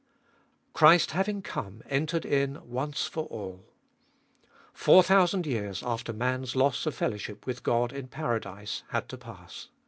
[0.73, 3.63] Christ having come, entered in once for all.
[4.73, 9.67] Four thousand years after man's loss of fellowship with God in paradise had to pass.